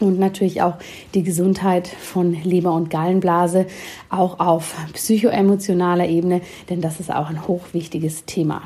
und 0.00 0.18
natürlich 0.18 0.62
auch 0.62 0.76
die 1.14 1.22
Gesundheit 1.22 1.86
von 1.86 2.32
Leber 2.42 2.72
und 2.72 2.90
Gallenblase, 2.90 3.66
auch 4.08 4.40
auf 4.40 4.74
psychoemotionaler 4.94 6.08
Ebene, 6.08 6.40
denn 6.68 6.80
das 6.80 7.00
ist 7.00 7.12
auch 7.12 7.28
ein 7.28 7.46
hochwichtiges 7.46 8.24
Thema. 8.24 8.62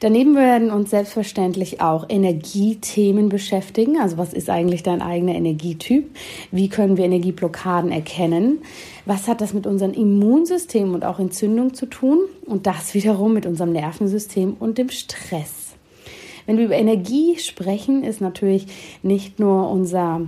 Daneben 0.00 0.36
werden 0.36 0.70
uns 0.70 0.90
selbstverständlich 0.90 1.80
auch 1.80 2.06
Energiethemen 2.08 3.28
beschäftigen. 3.28 3.98
Also 4.00 4.18
was 4.18 4.32
ist 4.32 4.50
eigentlich 4.50 4.82
dein 4.82 5.02
eigener 5.02 5.34
Energietyp? 5.34 6.14
Wie 6.50 6.68
können 6.68 6.96
wir 6.96 7.04
Energieblockaden 7.04 7.90
erkennen? 7.92 8.58
Was 9.06 9.28
hat 9.28 9.40
das 9.40 9.54
mit 9.54 9.66
unserem 9.66 9.92
Immunsystem 9.92 10.94
und 10.94 11.04
auch 11.04 11.18
Entzündung 11.18 11.74
zu 11.74 11.86
tun? 11.86 12.18
Und 12.46 12.66
das 12.66 12.94
wiederum 12.94 13.34
mit 13.34 13.46
unserem 13.46 13.72
Nervensystem 13.72 14.56
und 14.58 14.78
dem 14.78 14.90
Stress. 14.90 15.74
Wenn 16.46 16.58
wir 16.58 16.66
über 16.66 16.76
Energie 16.76 17.38
sprechen, 17.38 18.04
ist 18.04 18.20
natürlich 18.20 18.66
nicht 19.02 19.40
nur 19.40 19.70
unser 19.70 20.26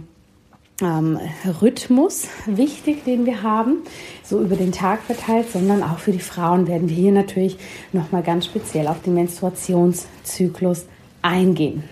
ähm, 0.83 1.19
Rhythmus 1.61 2.29
wichtig, 2.47 3.05
den 3.05 3.25
wir 3.25 3.43
haben, 3.43 3.79
so 4.23 4.41
über 4.41 4.57
den 4.57 4.73
Tag 4.73 5.03
verteilt, 5.03 5.51
sondern 5.51 5.83
auch 5.83 5.99
für 5.99 6.13
die 6.13 6.21
Frauen 6.21 6.69
werden 6.69 6.89
wir 6.89 6.97
hier 6.97 7.13
natürlich 7.13 7.57
nochmal 7.93 8.23
ganz 8.23 8.47
speziell 8.47 8.87
auf 8.89 9.01
den 9.03 9.15
Menstruationszyklus 9.15 10.87
eingehen. 11.23 11.85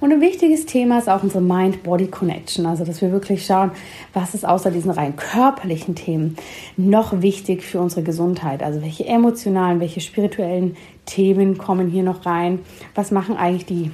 Und 0.00 0.12
ein 0.12 0.20
wichtiges 0.20 0.64
Thema 0.64 0.98
ist 0.98 1.08
auch 1.08 1.24
unsere 1.24 1.42
Mind-Body-Connection, 1.42 2.66
also 2.66 2.84
dass 2.84 3.00
wir 3.02 3.10
wirklich 3.10 3.44
schauen, 3.44 3.72
was 4.12 4.32
ist 4.32 4.46
außer 4.46 4.70
diesen 4.70 4.92
rein 4.92 5.16
körperlichen 5.16 5.96
Themen 5.96 6.36
noch 6.76 7.20
wichtig 7.20 7.64
für 7.64 7.80
unsere 7.80 8.04
Gesundheit, 8.04 8.62
also 8.62 8.80
welche 8.80 9.06
emotionalen, 9.06 9.80
welche 9.80 10.00
spirituellen 10.00 10.76
Themen 11.04 11.58
kommen 11.58 11.88
hier 11.88 12.04
noch 12.04 12.26
rein, 12.26 12.60
was 12.94 13.10
machen 13.10 13.36
eigentlich 13.36 13.66
die 13.66 13.90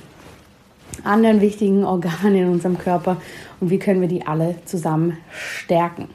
anderen 1.04 1.40
wichtigen 1.40 1.84
Organe 1.84 2.42
in 2.42 2.48
unserem 2.48 2.78
Körper 2.78 3.16
und 3.60 3.70
wie 3.70 3.78
können 3.78 4.00
wir 4.00 4.08
die 4.08 4.26
alle 4.26 4.56
zusammen 4.64 5.16
stärken. 5.32 6.08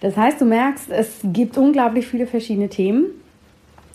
Das 0.00 0.16
heißt, 0.16 0.40
du 0.40 0.44
merkst, 0.44 0.90
es 0.90 1.20
gibt 1.24 1.58
unglaublich 1.58 2.06
viele 2.06 2.26
verschiedene 2.26 2.68
Themen. 2.68 3.06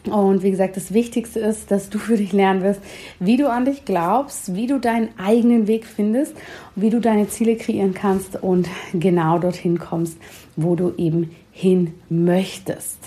Und 0.06 0.44
wie 0.44 0.52
gesagt, 0.52 0.78
das 0.78 0.94
Wichtigste 0.94 1.40
ist, 1.40 1.72
dass 1.72 1.90
du 1.90 1.98
für 1.98 2.16
dich 2.16 2.32
lernen 2.32 2.62
wirst, 2.62 2.80
wie 3.20 3.38
du 3.38 3.50
an 3.50 3.66
dich 3.66 3.86
glaubst, 3.86 4.54
wie 4.54 4.68
du 4.68 4.80
deinen 4.80 5.10
eigenen 5.18 5.68
Weg 5.68 5.86
findest, 5.88 6.36
wie 6.76 6.92
du 6.92 7.00
deine 7.00 7.28
Ziele 7.28 7.56
kreieren 7.56 7.96
kannst 7.96 8.42
und 8.42 8.70
genau 8.94 9.40
dorthin 9.40 9.80
kommst, 9.80 10.20
wo 10.56 10.76
du 10.76 10.94
eben 10.98 11.32
hin 11.52 11.96
möchtest. 12.10 13.00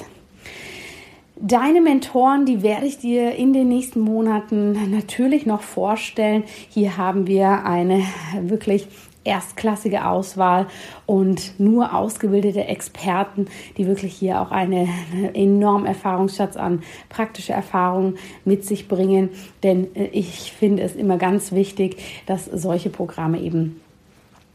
Deine 1.41 1.81
Mentoren, 1.81 2.47
die 2.47 2.65
werde 2.65 2.87
ich 2.87 2.99
dir 2.99 3.37
in 3.37 3.53
den 3.53 3.69
nächsten 3.69 4.01
Monaten 4.01 4.91
natürlich 4.91 5.47
noch 5.47 5.63
vorstellen. 5.63 6.43
Hier 6.69 6.97
haben 6.97 7.29
wir 7.29 7.65
eine 7.65 8.03
wirklich 8.43 8.89
erstklassige 9.23 10.05
Auswahl 10.07 10.67
und 11.07 11.61
nur 11.61 11.95
ausgebildete 11.95 12.65
Experten, 12.65 13.47
die 13.77 13.87
wirklich 13.87 14.15
hier 14.15 14.41
auch 14.41 14.51
einen 14.51 14.89
enormen 15.33 15.87
Erfahrungsschatz 15.87 16.57
an 16.57 16.83
praktischer 17.09 17.55
Erfahrung 17.55 18.15
mit 18.45 18.65
sich 18.65 18.89
bringen. 18.89 19.29
Denn 19.63 19.95
äh, 19.95 20.07
ich 20.07 20.51
finde 20.51 20.83
es 20.83 20.97
immer 20.97 21.19
ganz 21.19 21.53
wichtig, 21.53 22.25
dass 22.27 22.47
solche 22.47 22.91
Programme 22.91 23.41
eben 23.41 23.81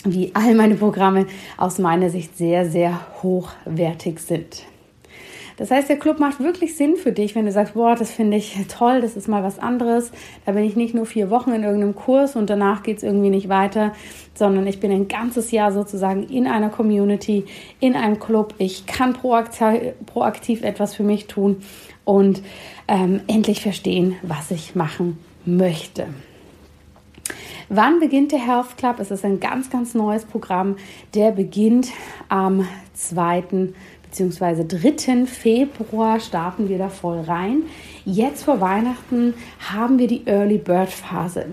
wie 0.03 0.31
all 0.33 0.53
meine 0.53 0.75
Programme 0.75 1.27
aus 1.55 1.79
meiner 1.79 2.09
Sicht 2.09 2.37
sehr, 2.37 2.69
sehr 2.69 2.99
hochwertig 3.21 4.19
sind. 4.19 4.65
Das 5.57 5.71
heißt, 5.71 5.89
der 5.89 5.97
Club 5.97 6.19
macht 6.19 6.39
wirklich 6.39 6.75
Sinn 6.75 6.95
für 6.95 7.11
dich, 7.11 7.35
wenn 7.35 7.45
du 7.45 7.51
sagst, 7.51 7.73
boah, 7.75 7.95
das 7.95 8.11
finde 8.11 8.37
ich 8.37 8.55
toll, 8.67 9.01
das 9.01 9.15
ist 9.15 9.27
mal 9.27 9.43
was 9.43 9.59
anderes. 9.59 10.11
Da 10.45 10.53
bin 10.53 10.63
ich 10.63 10.75
nicht 10.75 10.95
nur 10.95 11.05
vier 11.05 11.29
Wochen 11.29 11.51
in 11.51 11.63
irgendeinem 11.63 11.95
Kurs 11.95 12.35
und 12.35 12.49
danach 12.49 12.83
geht 12.83 12.97
es 12.97 13.03
irgendwie 13.03 13.29
nicht 13.29 13.49
weiter, 13.49 13.93
sondern 14.33 14.65
ich 14.67 14.79
bin 14.79 14.91
ein 14.91 15.07
ganzes 15.07 15.51
Jahr 15.51 15.71
sozusagen 15.71 16.23
in 16.23 16.47
einer 16.47 16.69
Community, 16.69 17.45
in 17.79 17.95
einem 17.95 18.19
Club. 18.19 18.55
Ich 18.57 18.85
kann 18.85 19.13
proaktiv, 19.13 20.63
etwas 20.63 20.95
für 20.95 21.03
mich 21.03 21.27
tun 21.27 21.61
und 22.03 22.41
ähm, 22.87 23.21
endlich 23.27 23.61
verstehen, 23.61 24.15
was 24.23 24.51
ich 24.51 24.75
machen 24.75 25.19
möchte. 25.45 26.07
Wann 27.69 27.99
beginnt 27.99 28.31
der 28.31 28.45
Health 28.45 28.77
Club? 28.77 28.99
Es 28.99 29.09
ist 29.09 29.23
ein 29.23 29.39
ganz, 29.39 29.69
ganz 29.69 29.95
neues 29.95 30.25
Programm. 30.25 30.75
Der 31.15 31.31
beginnt 31.31 31.89
am 32.29 32.67
2. 32.93 33.43
bzw. 34.13 34.65
3. 34.67 35.25
Februar 35.25 36.19
starten 36.19 36.69
wir 36.69 36.77
da 36.77 36.89
voll 36.89 37.21
rein. 37.21 37.63
Jetzt 38.05 38.43
vor 38.43 38.61
Weihnachten 38.61 39.33
haben 39.59 39.97
wir 39.97 40.07
die 40.07 40.25
Early 40.25 40.57
Bird 40.57 40.89
Phase. 40.89 41.47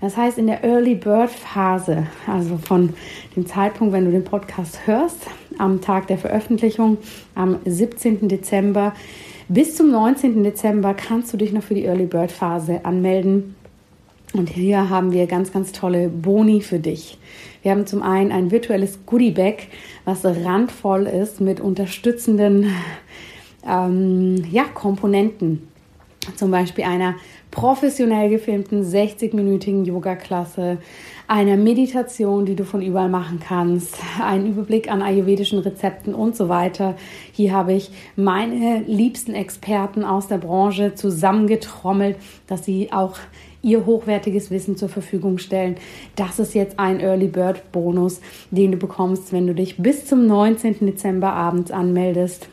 Das 0.00 0.16
heißt, 0.16 0.38
in 0.38 0.46
der 0.46 0.64
Early 0.64 0.94
Bird 0.94 1.30
Phase, 1.30 2.06
also 2.26 2.56
von 2.56 2.94
dem 3.36 3.46
Zeitpunkt, 3.46 3.92
wenn 3.92 4.06
du 4.06 4.10
den 4.10 4.24
Podcast 4.24 4.86
hörst, 4.86 5.26
am 5.58 5.82
Tag 5.82 6.06
der 6.06 6.16
Veröffentlichung, 6.16 6.96
am 7.34 7.58
17. 7.66 8.28
Dezember 8.28 8.94
bis 9.48 9.76
zum 9.76 9.90
19. 9.90 10.42
Dezember, 10.42 10.94
kannst 10.94 11.32
du 11.32 11.36
dich 11.36 11.52
noch 11.52 11.62
für 11.62 11.74
die 11.74 11.84
Early 11.84 12.06
Bird 12.06 12.32
Phase 12.32 12.84
anmelden. 12.84 13.56
Und 14.32 14.48
hier 14.48 14.90
haben 14.90 15.12
wir 15.12 15.26
ganz, 15.26 15.52
ganz 15.52 15.72
tolle 15.72 16.08
Boni 16.08 16.60
für 16.60 16.78
dich. 16.78 17.18
Wir 17.62 17.72
haben 17.72 17.86
zum 17.86 18.02
einen 18.02 18.30
ein 18.30 18.50
virtuelles 18.50 19.00
Goodie 19.04 19.32
Bag, 19.32 19.68
was 20.04 20.24
randvoll 20.24 21.06
ist 21.06 21.40
mit 21.40 21.60
unterstützenden 21.60 22.72
ähm, 23.68 24.44
ja, 24.50 24.64
Komponenten. 24.64 25.68
Zum 26.36 26.50
Beispiel 26.50 26.84
einer 26.84 27.16
professionell 27.50 28.30
gefilmten 28.30 28.84
60-minütigen 28.84 29.84
Yoga-Klasse, 29.84 30.78
einer 31.26 31.56
Meditation, 31.56 32.44
die 32.44 32.54
du 32.54 32.64
von 32.64 32.82
überall 32.82 33.08
machen 33.08 33.40
kannst, 33.40 33.96
einen 34.22 34.46
Überblick 34.46 34.90
an 34.90 35.02
ayurvedischen 35.02 35.58
Rezepten 35.58 36.14
und 36.14 36.36
so 36.36 36.48
weiter. 36.48 36.94
Hier 37.32 37.52
habe 37.52 37.72
ich 37.72 37.90
meine 38.16 38.84
liebsten 38.86 39.34
Experten 39.34 40.04
aus 40.04 40.28
der 40.28 40.38
Branche 40.38 40.94
zusammengetrommelt, 40.94 42.16
dass 42.46 42.64
sie 42.64 42.92
auch 42.92 43.16
ihr 43.62 43.86
hochwertiges 43.86 44.50
Wissen 44.50 44.76
zur 44.76 44.88
Verfügung 44.88 45.38
stellen. 45.38 45.76
Das 46.16 46.38
ist 46.38 46.54
jetzt 46.54 46.78
ein 46.78 47.00
Early 47.00 47.28
Bird 47.28 47.72
Bonus, 47.72 48.20
den 48.50 48.72
du 48.72 48.78
bekommst, 48.78 49.32
wenn 49.32 49.46
du 49.46 49.54
dich 49.54 49.76
bis 49.78 50.06
zum 50.06 50.26
19. 50.26 50.86
Dezember 50.86 51.32
abends 51.32 51.70
anmeldest. 51.70 52.48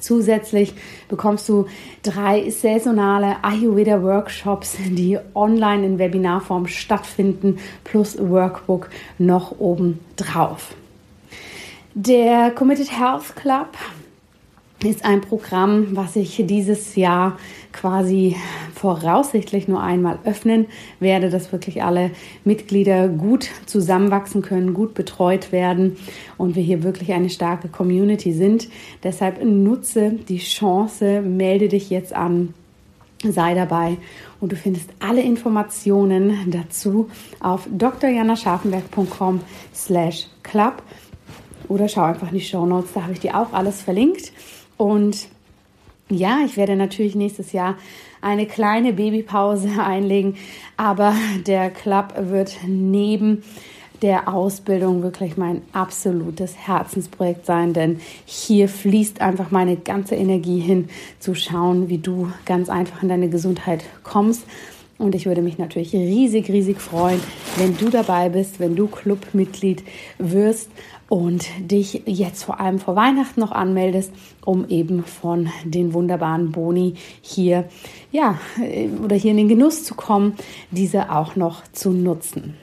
Zusätzlich 0.00 0.74
bekommst 1.08 1.48
du 1.48 1.66
drei 2.02 2.50
saisonale 2.50 3.36
Ayurveda-Workshops, 3.42 4.78
die 4.88 5.18
online 5.34 5.86
in 5.86 5.98
Webinarform 5.98 6.66
stattfinden, 6.66 7.58
plus 7.84 8.18
Workbook 8.18 8.90
noch 9.18 9.60
oben 9.60 10.00
drauf. 10.16 10.74
Der 11.94 12.50
Committed 12.50 12.90
Health 12.90 13.36
Club 13.36 13.68
ist 14.84 15.04
ein 15.04 15.22
Programm, 15.22 15.96
was 15.96 16.16
ich 16.16 16.42
dieses 16.46 16.96
Jahr 16.96 17.38
quasi 17.72 18.36
voraussichtlich 18.74 19.68
nur 19.68 19.82
einmal 19.82 20.18
öffnen 20.24 20.66
werde, 21.00 21.30
dass 21.30 21.50
wirklich 21.50 21.82
alle 21.82 22.10
Mitglieder 22.44 23.08
gut 23.08 23.48
zusammenwachsen 23.64 24.42
können, 24.42 24.74
gut 24.74 24.94
betreut 24.94 25.50
werden 25.50 25.96
und 26.36 26.56
wir 26.56 26.62
hier 26.62 26.82
wirklich 26.82 27.12
eine 27.12 27.30
starke 27.30 27.68
Community 27.68 28.32
sind. 28.32 28.68
Deshalb 29.02 29.42
nutze 29.42 30.12
die 30.28 30.38
Chance, 30.38 31.22
melde 31.22 31.68
dich 31.68 31.88
jetzt 31.88 32.14
an, 32.14 32.52
sei 33.22 33.54
dabei 33.54 33.96
und 34.40 34.52
du 34.52 34.56
findest 34.56 34.90
alle 35.00 35.22
Informationen 35.22 36.50
dazu 36.50 37.08
auf 37.40 37.66
drjanascharfenberg.com 37.76 39.40
slash 39.74 40.26
club 40.42 40.82
oder 41.68 41.88
schau 41.88 42.02
einfach 42.02 42.28
in 42.28 42.38
die 42.38 42.44
Show 42.44 42.66
Notes, 42.66 42.92
da 42.92 43.02
habe 43.02 43.12
ich 43.12 43.20
dir 43.20 43.36
auch 43.36 43.52
alles 43.52 43.82
verlinkt. 43.82 44.32
Und 44.76 45.28
ja, 46.08 46.38
ich 46.44 46.56
werde 46.56 46.76
natürlich 46.76 47.14
nächstes 47.14 47.52
Jahr 47.52 47.76
eine 48.20 48.46
kleine 48.46 48.92
Babypause 48.92 49.70
einlegen, 49.78 50.36
aber 50.76 51.14
der 51.46 51.70
Club 51.70 52.14
wird 52.16 52.56
neben 52.66 53.42
der 54.02 54.32
Ausbildung 54.32 55.02
wirklich 55.02 55.36
mein 55.36 55.62
absolutes 55.72 56.54
Herzensprojekt 56.54 57.46
sein, 57.46 57.72
denn 57.72 58.00
hier 58.26 58.68
fließt 58.68 59.20
einfach 59.20 59.50
meine 59.50 59.76
ganze 59.76 60.16
Energie 60.16 60.60
hin, 60.60 60.88
zu 61.18 61.34
schauen, 61.34 61.88
wie 61.88 61.98
du 61.98 62.30
ganz 62.44 62.68
einfach 62.68 63.02
in 63.02 63.08
deine 63.08 63.30
Gesundheit 63.30 63.84
kommst. 64.02 64.44
Und 64.98 65.14
ich 65.14 65.26
würde 65.26 65.42
mich 65.42 65.58
natürlich 65.58 65.92
riesig, 65.92 66.48
riesig 66.48 66.80
freuen, 66.80 67.20
wenn 67.56 67.76
du 67.76 67.90
dabei 67.90 68.30
bist, 68.30 68.60
wenn 68.60 68.76
du 68.76 68.86
Clubmitglied 68.86 69.82
wirst 70.18 70.70
und 71.08 71.46
dich 71.58 72.02
jetzt 72.06 72.42
vor 72.42 72.60
allem 72.60 72.78
vor 72.78 72.96
Weihnachten 72.96 73.40
noch 73.40 73.52
anmeldest, 73.52 74.12
um 74.44 74.68
eben 74.68 75.04
von 75.04 75.48
den 75.64 75.94
wunderbaren 75.94 76.52
Boni 76.52 76.94
hier, 77.20 77.64
ja, 78.10 78.38
äh, 78.60 78.88
oder 78.88 79.16
hier 79.16 79.30
in 79.30 79.36
den 79.36 79.48
Genuss 79.48 79.84
zu 79.84 79.94
kommen, 79.94 80.34
diese 80.70 81.12
auch 81.12 81.36
noch 81.36 81.62
zu 81.72 81.90
nutzen. 81.90 82.54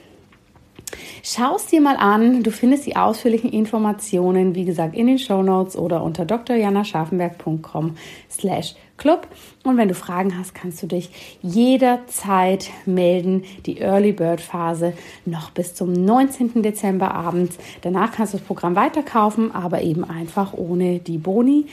Schau 1.22 1.56
es 1.56 1.66
dir 1.66 1.80
mal 1.80 1.96
an. 1.96 2.42
Du 2.42 2.50
findest 2.50 2.86
die 2.86 2.96
ausführlichen 2.96 3.50
Informationen, 3.50 4.54
wie 4.54 4.66
gesagt, 4.66 4.94
in 4.94 5.06
den 5.06 5.18
Show 5.18 5.42
Notes 5.42 5.76
oder 5.76 6.02
unter 6.02 6.26
drjanascharfenberg.com 6.26 7.96
slash 8.30 8.74
club. 8.96 9.28
Und 9.64 9.76
wenn 9.76 9.88
du 9.88 9.94
Fragen 9.94 10.38
hast, 10.38 10.54
kannst 10.54 10.82
du 10.82 10.86
dich 10.86 11.10
jederzeit 11.42 12.70
melden. 12.86 13.44
Die 13.66 13.78
Early 13.78 14.12
Bird 14.12 14.40
Phase 14.40 14.94
noch 15.24 15.50
bis 15.50 15.74
zum 15.74 15.92
19. 15.92 16.62
Dezember 16.62 17.12
abends. 17.12 17.58
Danach 17.82 18.12
kannst 18.12 18.34
du 18.34 18.38
das 18.38 18.46
Programm 18.46 18.76
weiterkaufen, 18.76 19.54
aber 19.54 19.82
eben 19.82 20.04
einfach 20.04 20.54
ohne 20.54 20.98
die 20.98 21.18
Boni. 21.18 21.66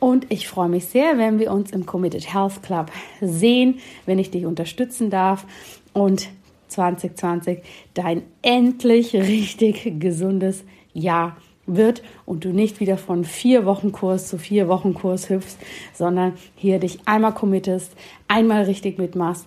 Und 0.00 0.26
ich 0.28 0.48
freue 0.48 0.68
mich 0.68 0.86
sehr, 0.86 1.16
wenn 1.16 1.38
wir 1.38 1.50
uns 1.50 1.70
im 1.70 1.86
Committed 1.86 2.32
Health 2.34 2.62
Club 2.62 2.90
sehen, 3.20 3.78
wenn 4.06 4.18
ich 4.18 4.30
dich 4.30 4.44
unterstützen 4.44 5.08
darf. 5.08 5.46
Und 5.92 6.28
2020 6.68 7.60
dein 7.94 8.22
endlich 8.42 9.14
richtig 9.14 10.00
gesundes 10.00 10.64
Jahr 10.92 11.36
wird 11.66 12.02
und 12.26 12.44
du 12.44 12.50
nicht 12.50 12.80
wieder 12.80 12.98
von 12.98 13.24
vier 13.24 13.64
Wochen 13.64 13.92
Kurs 13.92 14.28
zu 14.28 14.38
vier 14.38 14.68
Wochen 14.68 14.94
Kurs 14.94 15.30
hüpfst, 15.30 15.58
sondern 15.92 16.34
hier 16.54 16.78
dich 16.78 17.00
einmal 17.06 17.32
committest, 17.32 17.92
einmal 18.28 18.64
richtig 18.64 18.98
mitmachst 18.98 19.46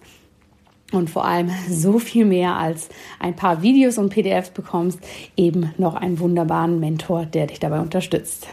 und 0.92 1.10
vor 1.10 1.26
allem 1.26 1.52
so 1.70 2.00
viel 2.00 2.26
mehr 2.26 2.56
als 2.56 2.90
ein 3.20 3.36
paar 3.36 3.62
Videos 3.62 3.98
und 3.98 4.10
PDFs 4.10 4.52
bekommst, 4.52 5.00
eben 5.36 5.74
noch 5.78 5.96
einen 5.96 6.20
wunderbaren 6.20 6.80
Mentor, 6.80 7.26
der 7.26 7.48
dich 7.48 7.60
dabei 7.60 7.80
unterstützt. 7.80 8.48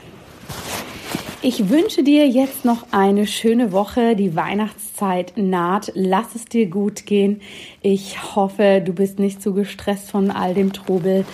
Ich 1.47 1.69
wünsche 1.69 2.03
dir 2.03 2.27
jetzt 2.27 2.65
noch 2.65 2.87
eine 2.91 3.27
schöne 3.27 3.71
Woche. 3.71 4.17
Die 4.17 4.35
Weihnachtszeit 4.35 5.35
naht. 5.37 5.93
Lass 5.95 6.35
es 6.35 6.47
dir 6.47 6.71
gut 6.71 7.05
gehen. 7.05 7.43
Ich 7.83 8.35
hoffe, 8.35 8.83
du 8.83 8.95
bist 8.95 9.19
nicht 9.19 9.43
zu 9.43 9.53
gestresst 9.53 10.11
von 10.11 10.31
all 10.31 10.55
dem 10.55 10.73
Trubel. 10.73 11.27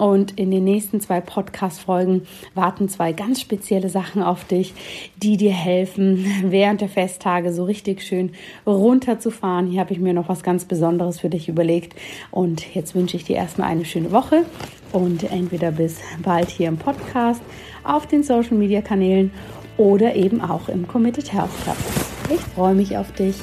Und 0.00 0.38
in 0.38 0.50
den 0.50 0.64
nächsten 0.64 1.02
zwei 1.02 1.20
Podcast-Folgen 1.20 2.22
warten 2.54 2.88
zwei 2.88 3.12
ganz 3.12 3.38
spezielle 3.38 3.90
Sachen 3.90 4.22
auf 4.22 4.44
dich, 4.44 4.72
die 5.22 5.36
dir 5.36 5.52
helfen, 5.52 6.24
während 6.44 6.80
der 6.80 6.88
Festtage 6.88 7.52
so 7.52 7.64
richtig 7.64 8.02
schön 8.02 8.32
runterzufahren. 8.66 9.66
Hier 9.66 9.80
habe 9.80 9.92
ich 9.92 9.98
mir 9.98 10.14
noch 10.14 10.30
was 10.30 10.42
ganz 10.42 10.64
Besonderes 10.64 11.20
für 11.20 11.28
dich 11.28 11.50
überlegt. 11.50 11.94
Und 12.30 12.74
jetzt 12.74 12.94
wünsche 12.94 13.18
ich 13.18 13.24
dir 13.24 13.36
erstmal 13.36 13.68
eine 13.68 13.84
schöne 13.84 14.10
Woche 14.10 14.46
und 14.92 15.30
entweder 15.30 15.70
bis 15.70 15.98
bald 16.22 16.48
hier 16.48 16.68
im 16.68 16.78
Podcast 16.78 17.42
auf 17.84 18.06
den 18.06 18.22
Social 18.22 18.56
Media 18.56 18.80
Kanälen 18.80 19.30
oder 19.76 20.16
eben 20.16 20.40
auch 20.40 20.70
im 20.70 20.88
Committed 20.88 21.30
Health 21.30 21.50
Club. 21.62 21.76
Ich 22.32 22.40
freue 22.40 22.74
mich 22.74 22.96
auf 22.96 23.12
dich. 23.12 23.36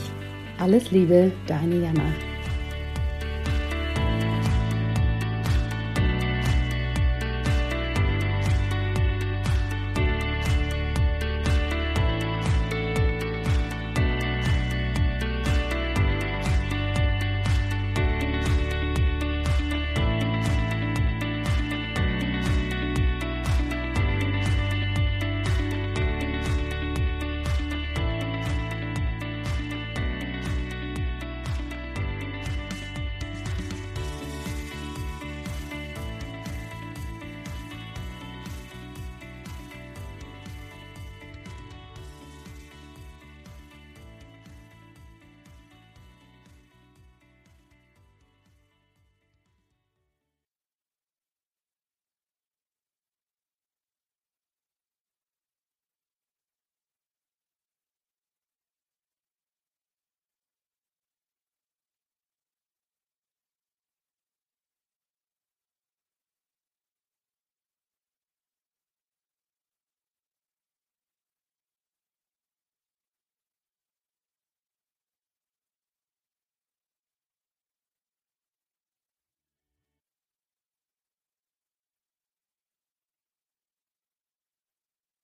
Alles 0.60 0.90
Liebe, 0.90 1.32
deine 1.46 1.84
Jana. 1.84 2.37